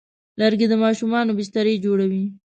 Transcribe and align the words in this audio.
لرګی 0.39 0.67
د 0.69 0.73
ماشومانو 0.83 1.35
بسترې 1.39 1.81
جوړوي. 1.85 2.25